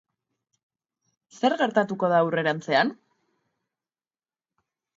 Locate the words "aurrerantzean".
2.23-2.93